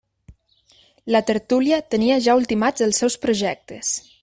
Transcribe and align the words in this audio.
La 1.15 1.21
tertúlia 1.31 1.79
tenia 1.95 2.17
ja 2.29 2.37
ultimats 2.41 2.87
els 2.87 3.03
seus 3.05 3.19
projectes. 3.27 3.95